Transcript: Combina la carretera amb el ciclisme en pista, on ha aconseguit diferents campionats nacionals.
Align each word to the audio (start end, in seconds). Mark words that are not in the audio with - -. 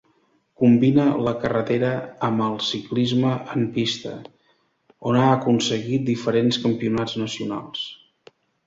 Combina 0.61 1.03
la 1.27 1.33
carretera 1.43 1.91
amb 2.29 2.43
el 2.47 2.57
ciclisme 2.69 3.35
en 3.57 3.69
pista, 3.77 4.17
on 5.11 5.23
ha 5.23 5.29
aconseguit 5.39 6.11
diferents 6.13 6.63
campionats 6.67 7.17
nacionals. 7.29 7.89